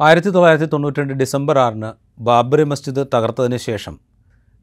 ആയിരത്തി 0.00 0.28
തൊള്ളായിരത്തി 0.28 0.66
തൊണ്ണൂറ്റി 0.66 1.00
രണ്ട് 1.00 1.12
ഡിസംബർ 1.12 1.58
ആറിന് 1.58 1.92
ബാബറി 2.22 2.64
മസ്ജിദ് 2.64 3.06
തകർത്തതിന് 3.14 3.56
ശേഷം 3.56 4.00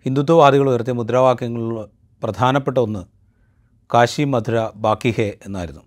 ഹിന്ദുത്വവാദികൾ 0.06 0.70
ഉയർത്തിയ 0.70 0.94
മുദ്രാവാക്യങ്ങളിൽ 0.94 1.86
പ്രധാനപ്പെട്ട 2.24 2.78
ഒന്ന് 2.78 3.06
കാശി 3.94 4.24
മധുര 4.24 4.70
ബാക്കി 4.76 5.12
ഹേ 5.18 5.38
എന്നായിരുന്നു. 5.46 5.82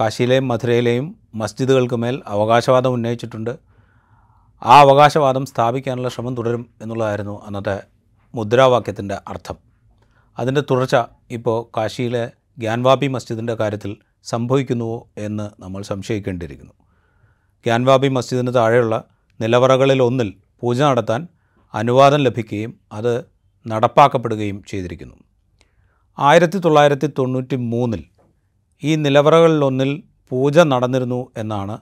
കാശിയിലെയും 0.00 0.48
മധുരയിലെയും 0.48 1.20
മസ്ജിദുകൾക്ക് 1.34 1.94
മേൽ 1.94 2.22
അവകാശവാദം 2.26 2.92
ഉന്നയിച്ചിട്ടുണ്ട്. 2.92 3.58
ആ 4.62 4.80
അവകാശവാദം 4.80 5.46
സ്ഥാപിക്കാനുള്ള 5.46 6.08
ശ്രമം 6.08 6.36
തുടരും 6.36 6.70
എന്നുള്ളതായിരുന്നു 6.82 7.42
അന്നത്തെ 7.46 7.82
മുദ്രാവാക്യത്തിന്റെ 8.34 9.18
അർത്ഥം. 9.28 9.56
അതിന്റെ 10.38 10.60
തുടർച്ച 10.60 10.96
ഇപ്പോൾ 11.30 11.70
കാശിയിലെ 11.76 12.30
ഗ്യാൻവാബി 12.58 13.06
മസ്ജിദിന്റെ 13.06 13.54
കാര്യത്തിൽ 13.54 13.96
സംഭവിക്കുന്നുവോ 14.24 15.08
എന്ന് 15.18 15.62
നമ്മൾ 15.62 15.82
സംശയിക്കേണ്ടിയിരിക്കുന്നു. 15.82 16.72
ഗ്യാൻവാബി 17.66 18.08
മസ്ജിദിന് 18.08 18.54
താഴെയുള്ള 18.54 18.94
നിലവറകളിൽ 19.40 20.02
ഒന്നിൽ 20.02 20.28
പൂജ 20.60 20.80
നടത്താൻ 20.82 21.20
അനുവാദം 21.74 22.20
ലഭിക്കുകയും 22.26 22.72
അത് 22.92 23.12
നടപ്പാക്കപ്പെടുകയും 23.66 24.58
ചെയ്തിരിക്കുന്നു. 24.70 25.16
ആയിരത്തി 26.18 26.58
തൊള്ളായിരത്തി 26.58 27.08
തൊണ്ണൂറ്റി 27.18 27.56
മൂന്നിൽ 27.72 28.02
ഈ 28.82 28.96
നിലവറകളിലൊന്നിൽ 28.96 29.90
പൂജ 30.30 30.58
നടന്നിരുന്നു 30.72 31.20
എന്നാണ് 31.36 31.76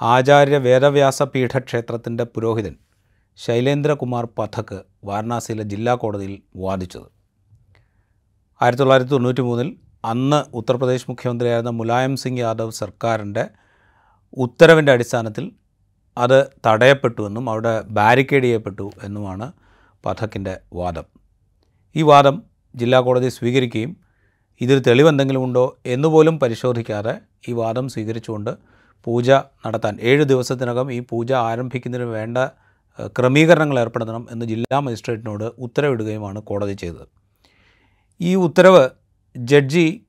ആചാര്യ 0.00 0.56
വേദവ്യാസ 0.58 1.22
പീഠക്ഷേത്രത്തിന്റെ 1.22 2.24
പുരോഹിതൻ 2.24 2.74
ശൈലേന്ദ്രകുമാർ 3.38 4.24
പഥക് 4.38 4.78
വാരണാസിയിലെ 5.04 5.64
ജില്ലാ 5.72 5.94
കോടതിയിൽ 5.94 6.34
വാദിച്ചത്. 6.64 7.08
ആയിരത്തി 8.60 8.82
തൊള്ളായിരത്തി 8.82 9.10
തൊണ്ണൂറ്റി 9.10 9.40
മൂന്നിൽ 9.40 9.68
അന്ന് 10.04 10.38
ഉത്തർപ്രദേശ് 10.58 11.06
മുഖ്യമന്ത്രിയായിരുന്ന 11.10 11.70
മുലായം 11.70 12.16
സിംഗ് 12.16 12.42
യാദവ് 12.46 12.70
സർക്കാരിന്റെ 12.82 13.44
ഉത്തരവിന്റെ 14.32 14.92
അടിസ്ഥാനത്തിൽ 14.92 15.52
അത് 16.18 16.50
തടയപ്പെട്ടുവെന്നും 16.66 17.50
അവിടെ 17.50 17.80
ബാരിക്കേഡ് 17.82 18.42
ചെയ്യപ്പെട്ടു 18.42 18.90
എന്നുമാണ് 19.02 19.52
പഥക്കിന്റെ 20.06 20.60
വാദം. 20.72 21.04
ഈ 21.96 22.02
വാദം 22.02 22.42
ജില്ലാ 22.76 23.00
കോടതി 23.00 23.28
സ്വീകരിക്കുകയും 23.28 23.96
ഇതിൽ 24.60 24.82
തെളിവെന്തെങ്കിലും 24.86 25.44
ഉണ്ടോ 25.44 25.76
എന്നുപോലും 25.86 26.38
പരിശോധിക്കാതെ 26.38 27.20
ഈ 27.48 27.52
വാദം 27.52 27.88
സ്വീകരിച്ചുകൊണ്ട് 27.88 28.50
പൂജ 29.04 29.30
നടത്താൻ 29.66 29.98
ഏഴ് 30.00 30.24
ദിവസത്തിനകം 30.24 30.92
ഈ 30.92 31.00
പൂജ 31.00 31.32
ആരംഭിക്കുന്നതിന് 31.32 32.08
വേണ്ട 32.08 32.38
ക്രമീകരണങ്ങൾ 33.18 33.80
ഏർപ്പെടുത്തണം 33.80 34.28
എന്ന് 34.30 34.46
ജില്ലാ 34.46 34.78
മജിസ്ട്രേറ്റിനോട് 34.80 35.44
ഉത്തരവിടുകയുമാണ് 35.58 36.42
കോടതി 36.42 36.72
ചെയ്തത്. 36.72 37.06
ഈ 38.20 38.34
ഉത്തരവ് 38.34 38.88
ജഡ്ജി 39.36 40.06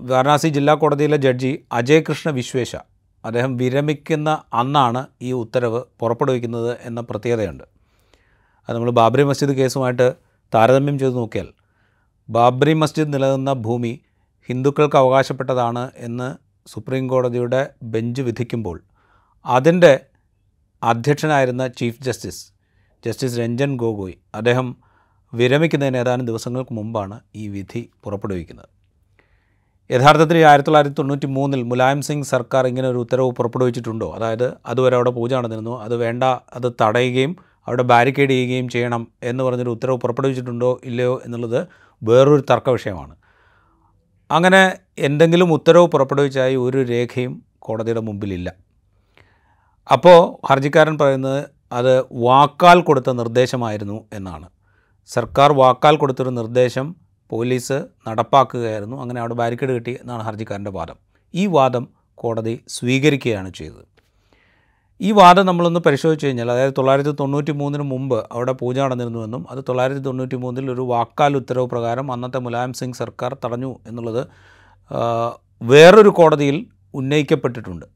വാരണാസി 0.00 0.48
ജില്ലാ 0.48 0.74
കോടതിയിലെ 0.74 1.16
ജഡ്ജി 1.16 1.64
അജയ് 1.72 2.02
കൃഷ്ണ 2.08 2.30
വിശ്വേശ 2.30 2.76
അദ്ദേഹം 3.24 3.56
വിരമിക്കുന്ന 3.56 4.42
അന്നാണ് 4.54 5.06
ഈ 5.22 5.32
ഉത്തരവ് 5.32 5.80
പുറപ്പെടുവിക്കുന്നത് 6.00 6.78
എന്ന 6.80 7.00
പ്രത്യേകതയുണ്ട്. 7.00 7.64
അത് 8.68 8.74
നമ്മൾ 8.76 8.90
ബാബറി 8.90 9.22
മസ്ജിദ് 9.22 9.56
കേസുമായിട്ട് 9.56 10.06
താരതമ്യം 10.54 10.98
ചെയ്ത് 10.98 11.16
നോക്കിയാൽ 11.16 11.48
ബാബറി 12.28 12.74
മസ്ജിദ് 12.74 13.12
നിലനിന്ന 13.14 13.52
ഭൂമി 13.52 13.92
ഹിന്ദുക്കൾക്ക് 14.48 14.96
അവകാശപ്പെട്ടതാണ് 14.96 15.90
എന്ന് 15.96 16.28
സുപ്രീം 16.70 17.08
കോടതിയുടെ 17.08 17.60
ബെഞ്ച് 17.82 18.22
വിധിക്കുമ്പോൾ 18.22 18.76
അതിന്റെ 19.44 19.92
അധ്യക്ഷനായിരുന്ന 20.82 21.66
chief 21.78 22.02
justice 22.02 22.42
justice 23.04 23.38
Ranjan 23.38 23.76
Gogoi 23.76 24.16
അദ്ദേഹം 24.34 24.76
വിരമിക്കുന്നതിന് 25.32 25.96
ഏതാനും 25.96 26.26
ദിവസങ്ങൾക്ക് 26.26 26.74
മുമ്പാണ് 26.74 27.20
ഈ 27.34 27.48
വിധി 27.48 27.90
പുറപ്പെടുവിക്കുന്നത്. 28.04 28.79
യഥാർത്ഥത്തിൽ 29.90 30.36
ആയിരത്തി 30.36 30.66
തൊള്ളായിരത്തി 30.66 30.96
തൊണ്ണൂറ്റി 30.98 31.26
മൂന്നിൽ 31.26 31.62
മുലായം 31.62 32.02
സിംഗ് 32.02 32.26
സർക്കാർ 32.26 32.66
ഇങ്ങനെ 32.66 32.88
ഒരു 32.88 32.98
ഉത്തരവ് 32.98 33.30
പുറപ്പെടുവിച്ചിട്ടുണ്ടോ? 33.30 34.14
അതായത് 34.14 34.54
അതുവരെ 34.66 34.96
അവിടെ 34.96 35.10
പൂജ 35.10 35.34
നടന്നിരുന്നു 35.34 35.80
അത് 35.82 35.96
വേണ്ട 35.96 36.24
അത് 36.24 36.72
തടയുകയും 36.82 37.36
അവിടെ 37.66 37.82
ബാരിക്കേഡ് 37.82 38.30
ചെയ്യുകയും 38.30 38.68
ചെയ്യണം 38.68 39.08
എന്ന് 39.22 39.44
പറഞ്ഞൊരു 39.44 39.70
ഉത്തരവ് 39.70 39.98
പുറപ്പെടുവിച്ചിട്ടുണ്ടോ 39.98 40.80
ഇല്ലയോ 40.84 41.22
എന്നുള്ളത് 41.24 41.66
വേറൊരു 42.02 42.44
തർക്ക 42.50 42.70
വിഷയമാണ്. 42.70 43.16
അങ്ങനെ 44.30 44.78
എന്തെങ്കിലും 44.98 45.52
ഉത്തരവ് 45.52 45.86
പുറപ്പെടുവിച്ചായി 45.86 46.56
ഒരു 46.56 46.82
രേഖയും 46.82 47.42
കോടതിയുടെ 47.58 48.00
മുമ്പിലില്ല. 48.00 48.52
അപ്പോൾ 49.92 50.46
ഹർജിക്കാരൻ 50.50 50.98
പറയുന്നത് 50.98 51.44
അത് 51.72 52.04
വാക്കാൽ 52.12 52.80
കൊടുത്ത 52.80 53.10
നിർദ്ദേശമായിരുന്നു 53.10 54.04
എന്നാണ്. 54.12 54.48
സർക്കാർ 55.06 55.52
വാക്കാൽ 55.52 55.96
കൊടുത്തൊരു 55.96 56.30
നിർദ്ദേശം 56.30 57.09
പോലീസ് 57.30 57.78
നടപ്പാക്കുകയായിരുന്നു. 58.08 58.96
അങ്ങനെ 59.02 59.20
അവിടെ 59.20 59.34
ബാരിക്കേഡ് 59.40 59.74
കിട്ടി 59.76 59.94
എന്നാണ് 60.00 60.22
ഹർജിക്കാരന്റെ 60.28 60.72
വാദം. 60.78 60.98
ഈ 61.34 61.44
വാദം 61.56 61.84
കോടതി 62.22 62.54
സ്വീകരിക്കുകയാണ് 62.76 63.50
ചെയ്തത്. 63.58 63.84
ഈ 65.00 65.10
വാദം 65.18 65.44
നമ്മളൊന്ന് 65.46 65.80
പരിശോധിച്ച് 65.80 66.26
കഴിഞ്ഞാൽ 66.26 66.48
അതായത് 66.50 66.74
തൊള്ളായിരത്തി 66.78 67.12
തൊണ്ണൂറ്റി 67.20 67.52
മൂന്നിന് 67.60 67.84
മുമ്പ് 67.92 68.16
അവിടെ 68.32 68.52
പൂജ 68.52 68.76
നടന്നിരുന്നുവെന്നും 68.78 69.42
അത് 69.50 69.60
തൊള്ളായിരത്തി 69.68 70.00
തൊണ്ണൂറ്റി 70.00 70.36
മൂന്നിൽ 70.36 70.66
ഒരു 70.70 70.80
വാക്കാൽ 70.80 71.36
ഉത്തരവ് 71.36 71.66
പ്രകാരം 71.66 72.12
അന്നത്തെ 72.12 72.38
മുലായം 72.38 72.72
സിംഗ് 72.72 72.96
സർക്കാർ 72.96 73.36
തടഞ്ഞു 73.44 73.70
എന്നുള്ളത് 73.86 74.22
വേറൊരു 75.62 76.08
കോടതിയിൽ 76.08 76.66
ഉന്നയിക്കപ്പെട്ടിട്ടുണ്ട്. 76.94 77.86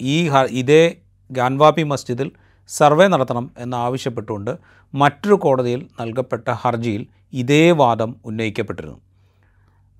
ഈ 0.00 0.16
ഇതേ 0.62 0.82
ഗാൻവാപി 1.30 1.82
മസ്ജിദിൽ 1.82 2.30
സർവേ 2.70 3.06
നടത്തണം 3.06 3.44
എന്നാവശ്യപ്പെട്ടുകൊണ്ട് 3.58 4.52
മറ്റൊരു 4.94 5.34
കോടതിയിൽ 5.34 5.80
നൽകപ്പെട്ട 6.00 6.48
ഹർജിയിൽ 6.50 7.02
ഇതേ 7.32 7.70
വാദം 7.70 8.16
ഉന്നയിക്കപ്പെട്ടിരുന്നു. 8.24 9.00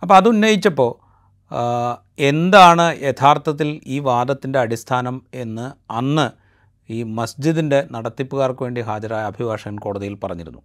അപ്പോൾ 0.02 0.14
അത് 0.14 0.28
ഉന്നയിച്ചപ്പോൾ 0.28 1.08
എന്താണ് 2.18 3.02
യഥാർത്ഥത്തിൽ 3.02 3.80
ഈ 3.86 3.98
വാദത്തിന്റെ 3.98 4.58
അടിസ്ഥാനം 4.58 5.22
എന്ന് 5.34 5.92
അന്ന് 5.92 6.30
ഈ 6.92 7.02
മസ്ജിദിന്റെ 7.02 7.88
നടത്തിപ്പുകാർക്ക് 7.90 8.62
വേണ്ടി 8.62 8.80
ഹാജരായ 8.80 9.24
അഭിഭാഷകൻ 9.24 9.76
കോടതിയിൽ 9.76 10.18
പറഞ്ഞിരുന്നു. 10.24 10.62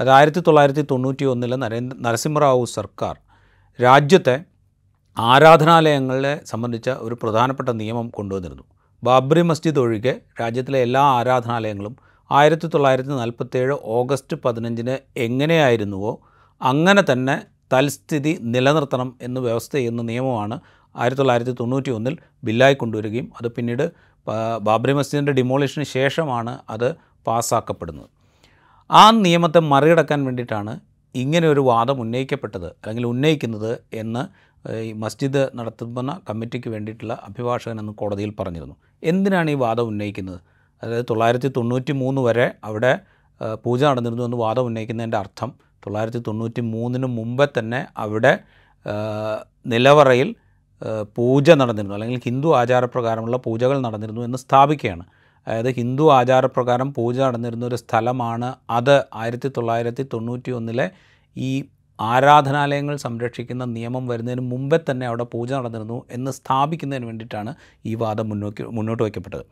അത് 0.00 0.10
ആയിരത്തി 0.10 0.40
തൊള്ളായിരത്തി 0.40 0.86
തൊണ്ണൂറ്റി 0.90 1.24
ഒന്നിലെ 1.24 1.56
നരേന്ദ്ര 1.56 1.96
നരസിംഹറാവു 2.00 2.64
സർക്കാർ 2.64 3.18
രാജ്യത്തെ 3.82 4.44
ആരാധനാലയങ്ങളെ 5.18 6.40
സംബന്ധിച്ച 6.44 6.90
ഒരു 6.90 7.14
പ്രധാനപ്പെട്ട 7.22 7.68
നിയമം 7.68 8.08
കൊണ്ടുവന്നിരുന്നു. 8.08 8.62
ബാബ്രി 9.04 9.42
മസ്ജിദ് 9.42 9.78
ഒഴികെ 9.78 10.20
രാജ്യത്തിലെ 10.40 10.78
എല്ലാ 10.78 11.02
ആരാധനാലയങ്ങളും 11.02 11.96
ആയിരത്തി 12.30 12.66
തൊള്ളായിരത്തി 12.66 13.08
നാൽപ്പത്തേഴ് 13.08 13.72
ഓഗസ്റ്റ് 13.84 14.36
പതിനഞ്ചിന് 14.44 14.98
എങ്ങനെയായിരുന്നുവോ 15.16 16.20
അങ്ങനെ 16.62 17.04
തന്നെ 17.12 17.42
തൽസ്ഥിതി 17.72 18.38
നിലനിർത്തണം 18.40 19.14
എന്ന് 19.22 19.40
വ്യവസ്ഥ 19.40 19.76
ചെയ്യുന്ന 19.76 20.02
നിയമമാണ് 20.02 20.60
ആയിരത്തി 20.96 21.20
തൊള്ളായിരത്തി 21.20 21.50
തൊണ്ണൂറ്റി 21.50 21.90
ഒന്നിൽ 21.90 22.18
ബില്ലായി 22.44 22.74
കൊണ്ടുവരികയും 22.74 23.32
അത് 23.40 23.52
പിന്നീട് 23.52 23.92
ബാബറി 24.66 24.92
മസ്ജിദിന്റെ 24.92 25.32
ഡിമോളിഷന് 25.32 25.84
ശേഷമാണ് 25.84 26.58
അത് 26.70 26.94
പാസ്സാക്കപ്പെടുന്നത്. 27.26 28.08
ആ 28.90 29.10
നിയമത്തെ 29.10 29.58
മറികടക്കാൻ 29.58 30.24
വേണ്ടിയിട്ടാണ് 30.24 30.80
ഇങ്ങനെ 31.14 31.48
ഒരു 31.48 31.60
വാദം 31.60 32.00
ഉന്നയിക്കപ്പെട്ടത് 32.00 32.66
അല്ലെങ്കിൽ 32.66 33.06
ഉന്നയിക്കുന്നത് 33.06 33.78
എന്ന് 33.94 34.50
ഈ 34.80 34.92
മസ്ജിദ് 34.92 35.50
നടത്തുന്ന 35.54 36.20
കമ്മിറ്റിക്ക് 36.30 36.70
വേണ്ടിയിട്ടുള്ള 36.70 37.14
അഭിഭാഷകൻ 37.22 37.80
എന്ന് 37.80 37.92
കോടതിയിൽ 37.92 38.34
പറഞ്ഞിരുന്നു. 38.40 38.74
എന്തിനാണ് 39.02 39.50
ഈ 39.50 39.54
വാദം 39.54 39.82
ഉന്നയിക്കുന്നത്? 39.82 40.40
അതായത് 40.82 41.04
തൊള്ളായിരത്തി 41.10 41.48
തൊണ്ണൂറ്റി 41.56 41.92
മൂന്ന് 41.92 42.20
വരെ 42.20 42.52
അവിടെ 42.64 42.98
പൂജ 43.64 43.84
നടന്നിരുന്നു 43.84 44.24
എന്ന് 44.24 44.36
വാദം 44.36 44.66
ഉന്നയിക്കുന്നതിന്റെ 44.66 45.16
അർത്ഥം 45.16 45.52
തൊള്ളായിരത്തി 45.86 46.22
തൊണ്ണൂറ്റി 46.26 46.60
മൂന്നിന് 46.60 47.06
മുമ്പേ 47.06 47.46
തന്നെ 47.58 47.86
അവിടെ 47.96 48.38
നിലവറയിൽ 49.66 50.34
പൂജ 51.16 51.50
നടന്നിരുന്നു. 51.50 51.94
അല്ലെങ്കിൽ 51.94 52.20
ഹിന്ദു 52.24 52.56
ആചാരപ്രകാരമുള്ള 52.56 53.36
പൂജകൾ 53.36 53.80
നടന്നിരുന്നു 53.80 54.22
എന്ന് 54.22 54.38
സ്ഥാപിക്കുകയാണ്. 54.38 55.04
അതായത് 55.46 55.70
ഹിന്ദു 55.70 56.12
ആചാരപ്രകാരം 56.12 56.94
പൂജ 56.94 57.20
നടന്നിരുന്ന 57.20 57.66
ഒരു 57.66 57.76
സ്ഥലമാണ് 57.76 58.54
അത്. 58.70 59.04
ആയിരത്തി 59.14 59.48
തൊള്ളായിരത്തി 59.48 60.02
തൊണ്ണൂറ്റി 60.14 60.50
ഒന്നിലെ 60.50 60.90
ഈ 61.36 61.64
ആരാധനാലയങ്ങൾ 62.00 62.96
സംരക്ഷിക്കുന്ന 62.96 63.64
നിയമം 63.64 64.06
വരുന്നതിന് 64.06 64.40
മുമ്പേ 64.40 64.78
തന്നെ 64.90 65.06
അവിടെ 65.06 65.24
പൂജ 65.24 65.52
നടന്നിരുന്നു 65.52 66.02
എന്ന് 66.10 66.30
സ്ഥാപിക്കുന്നതിന് 66.30 67.06
വേണ്ടിയിട്ടാണ് 67.06 67.54
ഈ 67.86 67.94
വാദം 67.94 68.28
മുന്നോട്ട് 68.28 68.62
മുന്നോട്ട് 68.62 69.02
വയ്ക്കപ്പെട്ടത്. 69.02 69.44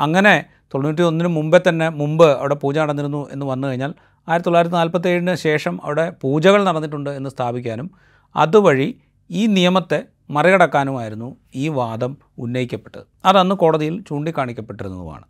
അങ്ങനെ 0.00 0.44
തൊണ്ണൂറ്റി 0.74 1.02
ഒന്നിന് 1.02 1.28
മുമ്പേ 1.28 1.60
തന്നെ 1.68 1.88
മുമ്പ് 1.88 2.24
അവിടെ 2.24 2.54
പൂജ 2.54 2.78
നടന്നിരുന്നു 2.78 3.28
എന്ന് 3.32 3.46
വന്നു 3.46 3.68
കഴിഞ്ഞാൽ 3.68 3.94
ആയിരത്തി 4.28 4.48
തൊള്ളായിരത്തി 4.48 4.74
നാൽപ്പത്തി 4.74 5.08
ഏഴിന് 5.08 5.34
ശേഷം 5.34 5.80
അവിടെ 5.84 6.10
പൂജകൾ 6.10 6.64
നടന്നിട്ടുണ്ട് 6.64 7.10
എന്ന് 7.10 7.30
സ്ഥാപിക്കാനും 7.30 7.90
അതുവഴി 8.36 9.00
ഈ 9.30 9.46
നിയമത്തെ 9.46 10.04
മറികടക്കാനുമായിരുന്നു 10.30 11.36
ഈ 11.54 11.68
വാദം 11.68 12.16
ഉന്നയിക്കപ്പെട്ടത്. 12.38 13.06
അതന്ന് 13.24 13.54
കോടതിയിൽ 13.54 14.00
ചൂണ്ടിക്കാണിക്കപ്പെട്ടിരുന്നതുമാണ്. 14.00 15.24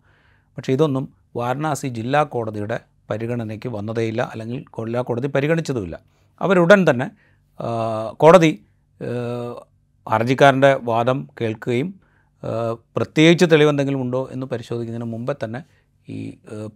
പക്ഷേ 0.56 0.72
ഇതൊന്നും 0.72 1.08
വാരണാസി 1.36 1.86
ജില്ലാ 1.86 2.22
കോടതിയുടെ 2.22 2.80
പരിഗണനയ്ക്ക് 3.10 3.68
വന്നതേയില്ല 3.68 4.22
അല്ലെങ്കിൽ 4.32 4.64
ജില്ലാ 4.78 5.00
കോടതി 5.00 5.26
പരിഗണിച്ചതുമില്ല. 5.26 6.00
അവരുടൻ 6.40 6.90
തന്നെ 6.90 7.10
കോടതി 8.16 8.64
ഹർജിക്കാരന്റെ 10.12 10.78
വാദം 10.82 11.28
കേൾക്കുകയും 11.40 12.03
പ്രത്യേകിച്ച് 12.96 13.46
തെളിവെന്തെങ്കിലും 13.52 14.02
ഉണ്ടോ 14.02 14.28
എന്ന് 14.32 14.46
പരിശോധിക്കുന്നതിന് 14.46 15.08
മുമ്പേ 15.12 15.34
തന്നെ 15.44 15.60
ഈ 16.08 16.18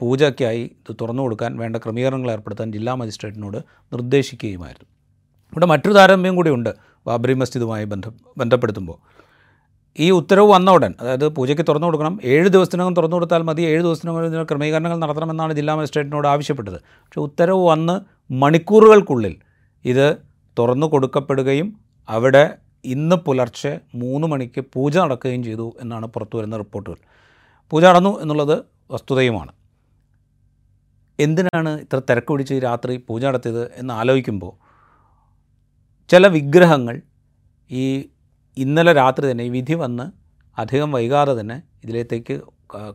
പൂജയ്ക്കായി 0.00 0.62
ഇത് 0.62 0.93
തുറന്നു 1.00 1.23
കൊടുക്കാൻ 1.23 1.56
വേണ്ട 1.56 1.76
ക്രമീകരണങ്ങൾ 1.76 2.31
ഏർപ്പെടുത്താൻ 2.31 2.69
ജില്ലാ 2.73 2.94
മജിസ്ട്രേറ്റിനോട് 2.94 3.59
നിർദ്ദേശിക്കുകയുമായിരുന്നു. 3.94 4.88
ഇവിടെ 5.53 5.67
മറ്റൊരു 5.67 5.94
താരതമ്യം 5.94 6.37
കൂടിയുണ്ട് 6.37 6.70
ബാബറി 7.06 7.35
മസ്ജിദുമായി 7.35 7.85
ബന്ധ 7.85 8.06
ബന്ധപ്പെടുത്തുമ്പോൾ. 8.38 8.99
ഈ 9.99 10.11
ഉത്തരവ് 10.11 10.49
വന്ന 10.53 10.70
ഉടൻ 10.70 10.94
അതായത് 11.00 11.29
പൂജയ്ക്ക് 11.37 11.65
തുറന്നു 11.69 11.87
കൊടുക്കണം 11.87 12.21
ഏഴ് 12.25 12.49
ദിവസത്തിനകം 12.49 12.94
തുറന്നു 12.97 13.17
കൊടുത്താൽ 13.17 13.43
മതി 13.43 13.62
ഏഴ് 13.62 13.82
ദിവസത്തിനകം 13.82 14.26
ഇതിന് 14.26 14.43
ക്രമീകരണങ്ങൾ 14.43 14.99
നടത്തണമെന്നാണ് 14.99 15.53
ജില്ലാ 15.53 15.75
മജിസ്ട്രേറ്റിനോട് 15.75 16.29
ആവശ്യപ്പെട്ടത്. 16.29 16.79
പക്ഷേ 17.05 17.21
ഉത്തരവ് 17.21 17.64
വന്ന് 17.67 18.00
മണിക്കൂറുകൾക്കുള്ളിൽ 18.43 19.37
ഇത് 19.85 20.06
തുറന്നു 20.59 20.87
കൊടുക്കപ്പെടുകയും 20.87 21.69
അവിടെ 22.09 22.44
ഇന്ന് 22.85 23.17
പുലർച്ചെ 23.27 23.73
മൂന്ന് 23.95 24.27
മണിക്ക് 24.29 24.61
പൂജ 24.75 24.95
നടക്കുകയും 24.99 25.43
ചെയ്തു 25.45 25.67
എന്നാണ് 25.83 26.07
പുറത്തു 26.07 26.37
വരുന്ന 26.39 26.57
റിപ്പോർട്ടുകൾ. 26.57 26.99
പൂജ 27.73 27.85
നടന്നു 27.85 28.13
എന്നുള്ളത് 28.23 28.57
വസ്തുതയുമാണ്. 28.91 29.53
എന്തിനാണ് 31.19 31.71
ഇത്ര 31.85 31.99
തിരക്ക് 32.11 32.31
പിടിച്ച് 32.33 32.57
രാത്രി 32.69 32.95
പൂജ 33.09 33.23
നടത്തിയത് 33.25 33.65
എന്ന് 33.81 33.93
ആലോചിക്കുമ്പോൾ 33.95 34.53
ചില 36.11 36.27
വിഗ്രഹങ്ങൾ 36.37 36.97
ഈ 37.71 37.85
ഇന്നലെ 38.57 38.93
രാത്രി 38.93 39.25
തന്നെ 39.31 39.45
ഈ 39.45 39.51
വിധി 39.57 39.75
വന്ന് 39.75 40.07
അധികം 40.59 40.91
വൈകാതെ 40.93 41.33
തന്നെ 41.41 41.57
ഇതിലേക്ക് 41.85 42.37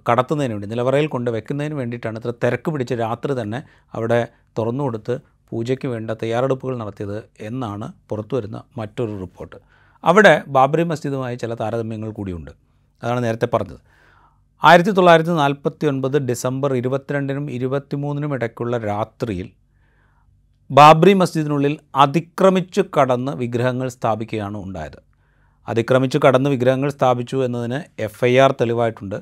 കടത്തുന്നതിന് 0.09 0.53
വേണ്ടി 0.53 0.67
നിലവറയിൽ 0.67 1.07
കൊണ്ട് 1.07 1.29
വെക്കുന്നതിന് 1.31 1.75
വേണ്ടിയിട്ടാണ് 1.75 2.17
ഇത്ര 2.17 2.31
തിരക്ക് 2.43 2.69
പിടിച്ച് 2.71 2.95
രാത്രി 2.95 3.33
തന്നെ 3.33 3.59
അവിടെ 3.93 4.19
തുറന്നു 4.57 4.83
കൊടുത്ത് 4.83 5.15
പൂജയ്ക്ക് 5.53 5.87
വേണ്ട 5.87 6.11
തയ്യാറെടുപ്പുകൾ 6.11 6.77
നടത്തിയത് 6.77 7.17
എന്നാണ് 7.39 7.87
പുറത്തു 8.09 8.35
വരുന്ന 8.35 8.63
മറ്റൊരു 8.77 9.19
റിപ്പോർട്ട്. 9.19 9.55
അവിടെ 10.03 10.43
ബാബറി 10.47 10.83
മസ്ജിദുമായി 10.83 11.35
ചില 11.35 11.53
താരതമ്യങ്ങൾ 11.53 12.11
കൂടിയുണ്ട്. 12.11 12.51
അതാണ് 13.03 13.23
നേരത്തെ 13.23 13.47
പറഞ്ഞത്. 13.53 13.81
ആയിരത്തി 14.63 14.91
തൊള്ളായിരത്തി 14.91 15.29
നാൽപ്പത്തി 15.29 15.85
ഒൻപത് 15.85 16.17
ഡിസംബർ 16.29 16.73
ഇരുപത്തിരണ്ടിനും 16.73 17.51
ഇരുപത്തിമൂന്നിനും 17.51 18.33
ഇടയ്ക്കുള്ള 18.33 18.77
രാത്രിയിൽ 18.77 19.49
ബാബ്രി 20.71 21.13
മസ്ജിദിനുള്ളിൽ 21.13 21.79
അതിക്രമിച്ചു 21.95 22.83
കടന്ന് 22.99 23.31
വിഗ്രഹങ്ങൾ 23.31 23.89
സ്ഥാപിക്കുകയാണ് 23.89 24.57
ഉണ്ടായത്. 24.57 24.99
അതിക്രമിച്ചു 25.67 26.19
കടന്ന് 26.27 26.49
വിഗ്രഹങ്ങൾ 26.49 26.89
സ്ഥാപിച്ചു 26.89 27.45
എന്നതിന് 27.45 27.79
എഫ് 28.01 28.25
ഐ 28.25 28.37
ആർ 28.37 28.51
തെളിവായിട്ടുണ്ട്. 28.51 29.17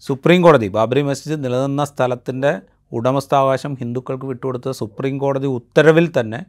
സുപ്രീം 0.00 0.42
കോടതി 0.42 0.68
ബാബ്രി 0.68 1.02
മസ്ജിദ് 1.02 1.44
നിലനിന്ന 1.44 1.84
സ്ഥലത്തിന്റെ 1.84 2.60
ഉടമസ്ഥാവകാശം 2.92 3.74
ഹിന്ദുക്കൾക്ക് 3.74 4.26
വിട്ടുകൊടുത്ത 4.26 4.70
സുപ്രീം 4.70 5.18
കോടതി 5.18 5.46
ഉത്തരവിൽ 5.46 6.12
തന്നെ 6.20 6.44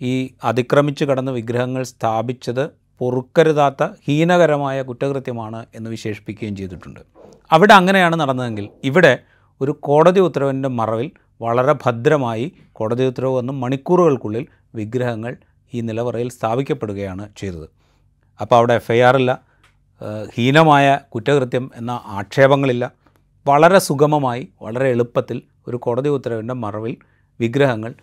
ഈ 0.00 0.30
അതിക്രമിച്ചു 0.44 1.04
കടന്ന് 1.04 1.32
വിഗ്രഹങ്ങൾ 1.32 1.82
സ്ഥാപിച്ചത് 1.82 2.70
പൊറുക്കരുതാത്ത 2.98 3.84
ഹീനകരമായ 3.84 4.82
കുറ്റകൃത്യമാണ് 4.82 5.66
എന്ന് 5.74 5.90
വിശേഷിപ്പിക്കുകയും 5.90 6.56
ചെയ്തിട്ടുണ്ട്. 6.56 7.00
അവിടെ 7.52 7.74
അങ്ങനെയാണ് 7.74 8.20
നടന്നതെങ്കിൽ 8.20 8.68
ഇവിടെ 8.84 9.18
ഒരു 9.60 9.70
കോടതി 9.80 10.20
ഉത്തരവിന്റെ 10.20 10.68
മറവിൽ 10.68 11.10
വളരെ 11.42 11.74
ഭദ്രമായി 11.84 12.52
കോടതി 12.72 13.04
ഉത്തരവ് 13.04 13.36
വന്ന് 13.36 13.52
മണിക്കൂറുകൾക്കുള്ളിൽ 13.52 14.46
വിഗ്രഹങ്ങൾ 14.74 15.36
ഈ 15.74 15.80
നിലവറയിൽ 15.80 16.28
സ്ഥാപിക്കപ്പെടുകയാണ് 16.28 17.28
ചെയ്തത്. 17.36 17.68
അപ്പോൾ 18.40 18.56
അവിടെ 18.56 18.72
എഫ് 18.72 18.92
ഐ 18.92 19.00
ആറില്ല 19.00 19.40
ഹീനമായ 20.34 21.00
കുറ്റകൃത്യം 21.14 21.70
എന്ന 21.74 22.00
ആക്ഷേപങ്ങളില്ല. 22.06 22.92
വളരെ 23.46 23.78
സുഗമമായി 23.78 24.48
വളരെ 24.62 24.88
എളുപ്പത്തിൽ 24.88 25.42
ഒരു 25.66 25.76
കോടതി 25.76 26.08
ഉത്തരവിന്റെ 26.08 26.54
മറവിൽ 26.54 26.96
വിഗ്രഹങ്ങൾ 27.40 27.94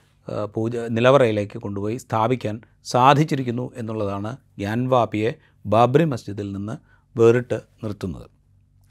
പൂജ 0.56 0.78
നിലവറയിലേക്ക് 0.78 1.58
കൊണ്ടുപോയി 1.60 1.98
സ്ഥാപിക്കാൻ 1.98 2.62
സാധിച്ചിരിക്കുന്നു 2.84 3.72
എന്നുള്ളതാണ് 3.76 4.38
ഗ്യാൻവാപ്പിയെ 4.60 5.32
ബാബ്രി 5.66 6.04
മസ്ജിദിൽ 6.04 6.52
നിന്ന് 6.52 6.76
വേറിട്ട് 7.20 7.62
നിർത്തുന്നത്. 7.84 8.30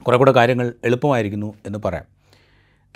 കുറേ 0.05 0.17
കൂടെ 0.19 0.33
കാര്യങ്ങൾ 0.33 0.75
എളുപ്പമായിരിക്കുന്നു 0.85 1.55
എന്ന് 1.67 1.79
പറയാം. 1.85 2.05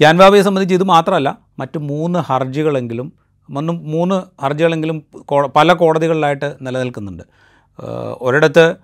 ഗ്യാൻവാബിയെ 0.01 0.43
സംബന്ധിച്ച് 0.43 0.75
ഇത് 0.75 0.85
മാത്രമല്ല 0.85 1.39
മറ്റ് 1.59 1.79
മൂന്ന് 1.79 2.19
ഹർജികളെങ്കിലും 2.19 3.13
മൂന്ന് 3.51 3.73
മൂന്ന് 3.73 4.43
ഹർജികളെങ്കിലും 4.43 5.07
പല 5.57 5.73
കോടതികളിലായിട്ട് 5.73 6.57
നിലനിൽക്കുന്നുണ്ട്. 6.63 7.23
ഒരിടത്ത് 8.21 8.77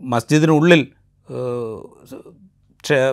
മസ്ജിദിനുള്ളിൽ 0.00 0.86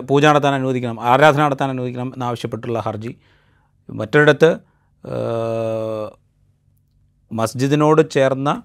പൂജ 0.08 0.26
നടത്താൻ 0.26 0.54
അനുവദിക്കണം 0.54 1.00
ആരാധന 1.00 1.40
നടത്താൻ 1.44 1.68
അനുവദിക്കണം 1.70 2.12
എന്നാവശ്യപ്പെട്ടുള്ള 2.14 2.78
ഹർജി. 2.78 3.16
മറ്റൊരിടത്ത് 3.90 4.50
മസ്ജിദിനോട് 7.32 8.10
ചേർന്ന 8.10 8.62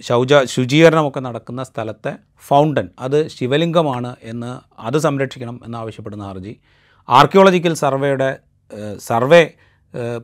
ശൗച 0.00 0.34
ശുചീകരണമൊക്കെ 0.44 1.20
നടക്കുന്ന 1.20 1.62
സ്ഥലത്തെ 1.62 2.12
ഫൗണ്ടൻ 2.46 2.88
അത് 2.98 3.28
ശിവലിംഗമാണ് 3.28 4.16
എന്ന് 4.22 4.50
അത് 4.80 4.98
സംരക്ഷിക്കണം 4.98 5.60
എന്നാവശ്യപ്പെടുന്ന 5.64 6.24
ഹർജി. 6.28 6.60
ആർക്കിയോളജിക്കൽ 7.08 7.74
സർവേയുടെ 7.74 8.38
സർവേ 8.98 9.42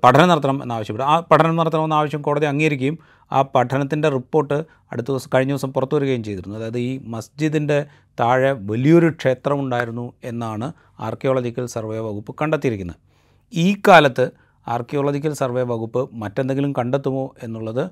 പഠനം 0.05 0.29
നടത്തണം 0.29 0.63
എന്നാവശ്യപ്പെടും. 0.63 1.07
ആ 1.07 1.21
പഠനം 1.21 1.57
നടത്തണമെന്ന 1.57 1.95
ആവശ്യം 1.95 2.23
കോടതി 2.23 2.47
അംഗീകരിക്കുകയും 2.47 2.99
ആ 3.33 3.43
പഠനത്തിന്റെ 3.43 4.09
റിപ്പോർട്ട് 4.09 4.65
അടുത്ത 4.93 5.07
ദിവസം 5.07 5.31
കഴിഞ്ഞ 5.35 5.53
ദിവസം 5.53 5.73
പുറത്തു 5.73 5.97
വരികയും 5.97 6.25
ചെയ്തിരുന്നു. 6.25 6.59
അതായത് 6.59 6.79
ഈ 6.79 7.01
മസ്ജിദിന്റെ 7.05 7.87
താഴെ 8.21 8.53
വലിയൊരു 8.53 9.09
ക്ഷേത്രം 9.11 9.61
ഉണ്ടായിരുന്നു 9.61 10.13
എന്നാണ് 10.25 10.73
ആർക്കിയോളജിക്കൽ 11.01 11.67
സർവേ 11.67 11.99
വകുപ്പ് 11.99 12.35
കണ്ടെത്തിയിരിക്കുന്നത്. 12.43 12.97
ഈ 13.55 13.77
കാലത്ത് 13.89 14.31
ആർക്കിയോളജിക്കൽ 14.69 15.33
സർവേ 15.33 15.63
വകുപ്പ് 15.63 16.11
മറ്റെന്തെങ്കിലും 16.13 16.73
കണ്ടെത്തുമോ 16.73 17.35
എന്നുള്ളത് 17.43 17.91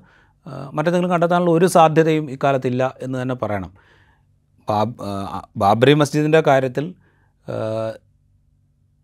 മറ്റെന്തെങ്കിലും 0.73 1.11
കണ്ടെത്താനുള്ള 1.11 1.51
ഒരു 1.51 1.65
സാധ്യതയും 1.65 2.31
ഇക്കാലത്തില്ല 2.31 2.95
എന്ന് 3.01 3.21
തന്നെ 3.21 3.35
പറയണം. 3.35 3.71
ബാബ് 4.69 4.95
ബാബറി 5.57 5.93
മസ്ജിദിന്റെ 5.93 6.41
കാര്യത്തിൽ 6.41 6.93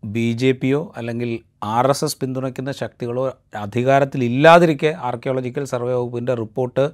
ബി 0.04 0.32
ജെ 0.32 0.52
പിയോ 0.52 0.92
അല്ലെങ്കിൽ 0.96 1.40
ആർ 1.62 1.90
എസ് 1.90 2.04
എസ് 2.04 2.16
പിന്തുണയ്ക്കുന്ന 2.16 2.72
ശക്തികളോ 2.72 3.32
അധികാരത്തിലില്ലാതിരിക്കെ 3.56 4.96
ആർക്കിയോളജിക്കൽ 5.00 5.64
സർവേ 5.64 5.92
വകുപ്പിന്റെ 5.92 6.34
റിപ്പോർട്ട് 6.34 6.84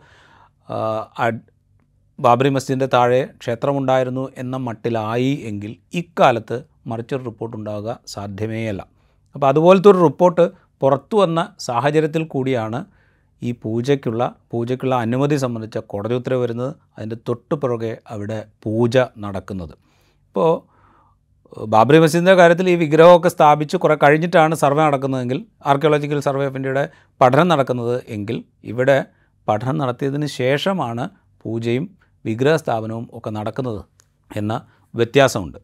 ബാബറി 2.20 2.48
മസ്ജിദിന്റെ 2.48 2.86
താഴെ 2.86 3.28
ക്ഷേത്രമുണ്ടായിരുന്നു 3.40 4.28
എന്ന 4.38 4.56
മട്ടിലായി 4.56 5.42
എങ്കിൽ 5.44 5.76
ഇക്കാലത്ത് 5.94 6.64
മറിച്ചൊരു 6.86 7.24
റിപ്പോർട്ട് 7.24 7.56
ഉണ്ടാവുക 7.56 8.00
സാധ്യമേയല്ല. 8.06 8.86
അപ്പോൾ 9.34 9.46
അതുപോലത്തെ 9.46 9.90
ഒരു 9.90 9.98
റിപ്പോർട്ട് 9.98 10.50
പുറത്തു 10.80 11.16
വന്ന 11.16 11.54
സാഹചര്യത്തിൽ 11.58 12.24
കൂടിയാണ് 12.24 12.84
ഈ 13.42 13.52
പൂജയ്ക്കുള്ള 13.52 14.34
പൂജയ്ക്കുള്ള 14.50 14.94
അനുമതി 14.94 15.36
സംബന്ധിച്ച 15.36 15.78
കോടതി 15.78 16.14
ഉത്തരവ് 16.14 16.42
വരുന്നത്. 16.42 16.74
അതിന്റെ 16.98 17.16
തൊട്ടു 17.28 17.54
പുറകെ 17.54 17.98
അവിടെ 18.08 18.46
പൂജ 18.62 18.98
നടക്കുന്നത്. 19.18 19.74
ഇപ്പോൾ 20.28 20.73
ബാബറി 21.58 21.98
മസ്ജിദിന്റെ 21.98 22.34
കാര്യത്തിൽ 22.34 22.70
ഈ 22.70 22.74
വിഗ്രഹമൊക്കെ 22.74 23.28
സ്ഥാപിച്ച് 23.28 23.76
കുറേ 23.76 23.96
കഴിഞ്ഞിട്ടാണ് 24.02 24.54
സർവേ 24.54 24.82
നടക്കുന്നതെങ്കിൽ 24.82 25.44
ആർക്കിയോളജിക്കൽ 25.66 26.20
സർവേ 26.20 26.46
ഓഫ് 26.46 26.56
ഇന്ത്യയുടെ 26.56 26.88
പഠനം 27.20 27.48
നടക്കുന്നത് 27.48 28.02
എങ്കിൽ 28.08 28.44
ഇവിടെ 28.64 29.04
പഠനം 29.48 29.78
നടത്തിയതിന് 29.78 30.26
ശേഷമാണ് 30.26 31.08
പൂജയും 31.42 31.90
വിഗ്രഹ 32.26 32.56
സ്ഥാപനവും 32.56 33.10
ഒക്കെ 33.12 33.30
നടക്കുന്നത് 33.30 33.84
എന്ന 34.36 34.66
വ്യത്യാസമുണ്ട്. 34.94 35.58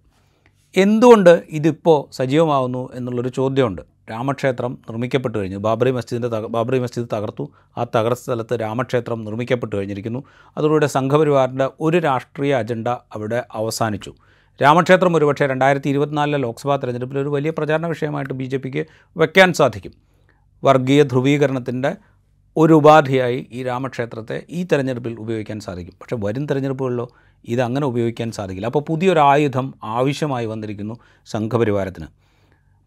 എന്തുകൊണ്ട് 0.77 1.43
ഇതിപ്പോൾ 1.49 2.15
സജീവമാവുന്നു 2.15 2.89
എന്നുള്ളൊരു 2.95 3.29
ചോദ്യമുണ്ട്. 3.29 3.83
രാമക്ഷേത്രം 4.11 4.73
നിർമ്മിക്കപ്പെട്ടു 4.73 5.39
കഴിഞ്ഞു. 5.39 5.57
ബാബറി 5.57 5.91
മസ്ജിദിന്റെ 5.91 6.29
തക 6.29 6.47
ബാബറി 6.47 6.79
മസ്ജിദ് 6.79 7.09
തകർത്തു. 7.13 7.51
ആ 7.79 7.85
തകർത്ത 7.85 8.21
സ്ഥലത്ത് 8.21 8.61
രാമക്ഷേത്രം 8.61 9.25
നിർമ്മിക്കപ്പെട്ടു 9.25 9.77
കഴിഞ്ഞിരിക്കുന്നു. 9.77 10.25
അതോടുകൂടെ 10.57 10.87
സംഘപരിവാറിന്റെ 10.87 11.69
ഒരു 11.81 11.99
രാഷ്ട്രീയ 11.99 12.55
അജണ്ട 12.55 12.89
അവിടെ 12.89 13.45
അവസാനിച്ചു. 13.53 14.15
രാമക്ഷേത്രം 14.63 15.17
ഒരുപക്ഷെ 15.17 15.47
രണ്ടായിരത്തി 15.47 15.89
ഇരുപത്തിനാലിലെ 15.89 16.39
ലോക്സഭാ 16.39 16.77
തെരഞ്ഞെടുപ്പിൽ 16.77 17.19
ഒരു 17.19 17.29
വലിയ 17.29 17.51
പ്രചാരണ 17.51 17.87
വിഷയമായിട്ട് 17.87 18.35
ബി 18.35 18.45
ജെ 18.45 18.57
പിക്ക് 18.57 18.87
വയ്ക്കാൻ 19.17 19.53
സാധിക്കും. 19.53 19.93
വർഗീയ 20.65 21.03
ധ്രുവീകരണത്തിന്റെ 21.03 21.97
ഒരു 22.57 22.73
ഉപാധിയായി 22.73 23.47
ഈ 23.53 23.63
രാമക്ഷേത്രത്തെ 23.63 24.43
ഈ 24.51 24.67
തെരഞ്ഞെടുപ്പിൽ 24.73 25.21
ഉപയോഗിക്കാൻ 25.21 25.61
സാധിക്കും. 25.61 25.95
പക്ഷേ 26.01 26.17
വരും 26.25 26.47
തെരഞ്ഞെടുപ്പുകളിലോ 26.47 27.09
ഇത് 27.45 27.61
അങ്ങനെ 27.61 27.87
ഉപയോഗിക്കാൻ 27.87 28.31
സാധിക്കില്ല. 28.31 28.67
അപ്പോൾ 28.67 28.83
പുതിയൊരു 28.89 29.21
ആയുധം 29.21 29.75
ആവശ്യമായി 29.83 30.47
വന്നിരിക്കുന്നു 30.47 30.95
സംഘപരിവാരത്തിന്. 31.27 32.07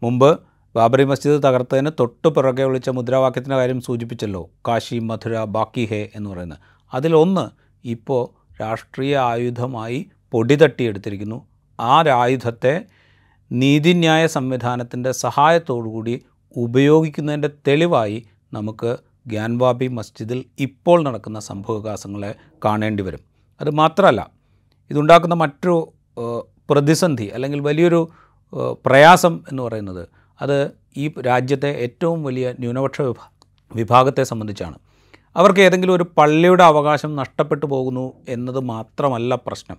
മുമ്പ് 0.02 0.40
ബാബറി 0.76 1.04
മസ്ജിദ് 1.04 1.42
തകർത്തതിന് 1.42 1.90
തൊട്ട് 2.00 2.28
പിറകെ 2.28 2.64
വിളിച്ച 2.64 2.88
മുദ്രാവാക്യത്തിന്റെ 2.88 3.56
കാര്യം 3.56 3.80
സൂചിപ്പിച്ചല്ലോ. 3.80 4.50
കാശി 4.68 4.98
മധുര 4.98 5.44
ബാക്കി 5.44 5.86
ഹേ 5.86 6.10
എന്ന് 6.14 6.30
പറയുന്നത്. 6.30 6.58
അതിലൊന്ന് 6.94 7.44
ഇപ്പോൾ 7.84 8.22
രാഷ്ട്രീയ 8.60 9.18
ആയുധമായി 9.18 10.06
പൊടി 10.30 10.54
തട്ടിയെടുത്തിരിക്കുന്നു. 10.54 11.53
ആ 11.80 12.02
ആയുധത്തെ 12.08 12.84
നീതിന്യായ 13.52 14.26
സംവിധാനത്തിന്റെ 14.26 15.12
സഹായത്തോടുകൂടി 15.12 16.22
ഉപയോഗിക്കുന്നതിന്റെ 16.56 17.50
തെളിവായി 17.68 18.26
നമുക്ക് 18.52 18.98
ഗ്യാൻവാബി 19.26 19.88
മസ്ജിദിൽ 19.88 20.44
ഇപ്പോൾ 20.58 21.02
നടക്കുന്ന 21.02 21.40
സംഭവവികാസങ്ങളെ 21.40 22.34
കാണേണ്ടി 22.64 23.02
വരും. 23.02 23.20
അത് 23.60 23.70
മാത്രമല്ല 23.70 24.30
ഇതുണ്ടാക്കുന്ന 24.90 25.34
മറ്റൊരു 25.34 25.76
പ്രതിസന്ധി 26.70 27.26
അല്ലെങ്കിൽ 27.26 27.60
വലിയൊരു 27.60 28.10
പ്രയാസം 28.86 29.44
എന്ന് 29.50 29.62
പറയുന്നത് 29.62 30.08
അത് 30.42 30.70
ഈ 30.96 31.12
രാജ്യത്തെ 31.26 31.68
ഏറ്റവും 31.68 32.24
വലിയ 32.24 32.52
ന്യൂനപക്ഷ 32.52 33.00
വിഭാ 33.02 33.26
വിഭാഗത്തെ 33.76 34.22
സംബന്ധിച്ചാണ്. 34.22 34.78
അവർക്ക് 35.36 35.60
ഏതെങ്കിലും 35.60 35.94
ഒരു 35.94 36.06
പള്ളിയുടെ 36.18 36.64
അവകാശം 36.64 37.16
നഷ്ടപ്പെട്ടു 37.16 37.66
പോകുന്നു 37.66 38.12
എന്നത് 38.28 38.60
മാത്രമല്ല 38.60 39.34
പ്രശ്നം. 39.34 39.78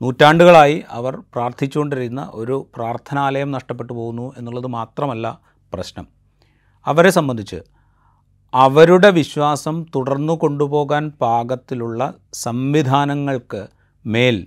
നൂറ്റാണ്ടുകളായി 0.00 0.84
അവർ 0.88 1.20
പ്രാർത്ഥിച്ചുകൊണ്ടിരുന്ന 1.34 2.30
ഒരു 2.34 2.70
പ്രാർത്ഥനാലയം 2.76 3.50
നഷ്ടപ്പെട്ടു 3.50 3.92
പോകുന്നു 3.92 4.34
എന്നുള്ളത് 4.38 4.66
മാത്രമല്ല 4.66 5.26
പ്രശ്നം. 5.72 6.06
അവരെ 6.86 7.10
സംബന്ധിച്ച് 7.10 7.58
അവരുടെ 8.54 9.10
വിശ്വാസം 9.10 9.86
തുടർന്നു 9.96 10.32
കൊണ്ടുപോകാൻ 10.32 11.10
പാകത്തിലുള്ള 11.20 12.14
സംവിധാനങ്ങൾക്ക് 12.34 13.68
മേൽ 14.06 14.46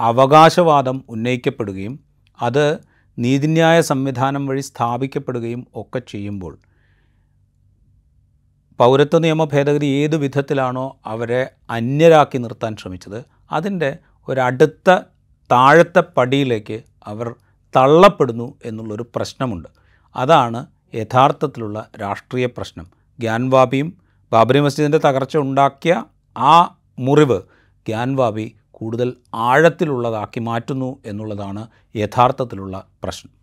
അവകാശവാദം 0.00 1.04
ഉന്നയിക്കപ്പെടുകയും 1.08 2.00
അത് 2.42 2.78
നീതിന്യായ 3.18 3.80
സംവിധാനം 3.80 4.46
വഴി 4.46 4.60
സ്ഥാപിക്കപ്പെടുകയും 4.60 5.66
ഒക്കെ 5.74 5.98
ചെയ്യുമ്പോൾ 5.98 6.58
പൗരത്വ 8.78 9.18
നിയമ 9.18 9.44
ഭേദഗതി 9.44 9.86
ഏത് 9.86 10.16
വിധത്തിലാണോ 10.16 10.98
അവരെ 11.06 11.50
അന്യരാക്കി 11.70 12.38
നിർത്താൻ 12.38 12.76
ശ്രമിച്ചത് 12.76 13.24
അതിന്റെ 13.52 13.98
ഒരടുത്ത 14.30 15.00
താഴത്തെ 15.50 16.00
പടിയിലേക്ക് 16.00 16.82
അവർ 17.04 17.34
തള്ളപ്പെടുന്നു 17.76 18.58
എന്നുള്ളൊരു 18.64 19.04
പ്രശ്നമുണ്ട്. 19.16 19.68
അതാണ് 20.16 20.66
യഥാർത്ഥത്തിലുള്ള 20.94 21.88
രാഷ്ട്രീയ 22.00 22.46
പ്രശ്നം. 22.46 22.86
ഗ്യാൻവാബിയും 23.20 23.96
ബാബരി 24.32 24.60
മസ്ജിദിന്റെ 24.60 24.98
തകർച്ച 24.98 25.36
ഉണ്ടാക്കിയ 25.36 26.04
ആ 26.38 26.76
മുറിവ് 26.98 27.42
ഗ്യാൻവാബി 27.88 28.54
കൂടുതൽ 28.70 29.16
ആഴത്തിലുള്ളതാക്കി 29.34 30.40
മാറ്റുന്നു 30.40 30.98
എന്നുള്ളതാണ് 31.06 31.68
യഥാർത്ഥത്തിലുള്ള 31.96 32.84
പ്രശ്നം. 33.04 33.39